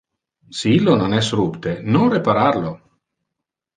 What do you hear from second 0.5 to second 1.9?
Si illo non es rupte,